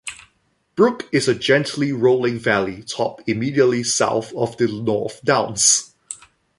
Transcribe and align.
Brook 0.73 1.07
is 1.11 1.27
in 1.29 1.35
a 1.35 1.37
gently 1.39 1.91
rolling 1.91 2.39
valley 2.39 2.81
top 2.81 3.21
immediately 3.29 3.83
south 3.83 4.33
of 4.33 4.57
the 4.57 4.67
North 4.67 5.23
Downs. 5.23 5.93